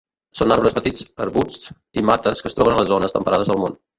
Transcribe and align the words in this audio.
Són 0.37 0.53
arbres 0.53 0.75
petits, 0.77 1.03
arbusts 1.25 1.69
i 2.03 2.05
mates 2.11 2.43
que 2.45 2.51
es 2.53 2.57
troben 2.61 2.79
a 2.79 2.81
les 2.81 2.91
zones 2.95 3.17
temperades 3.19 3.53
del 3.53 3.63
món. 3.67 3.81